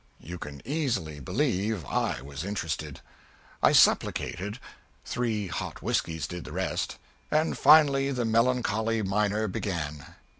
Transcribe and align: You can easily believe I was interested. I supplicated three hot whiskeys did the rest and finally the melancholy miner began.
You 0.19 0.39
can 0.39 0.63
easily 0.65 1.19
believe 1.19 1.85
I 1.85 2.23
was 2.23 2.43
interested. 2.43 3.01
I 3.61 3.71
supplicated 3.71 4.57
three 5.05 5.45
hot 5.45 5.83
whiskeys 5.83 6.25
did 6.25 6.43
the 6.43 6.51
rest 6.53 6.97
and 7.29 7.55
finally 7.55 8.11
the 8.11 8.25
melancholy 8.25 9.03
miner 9.03 9.47
began. 9.47 10.15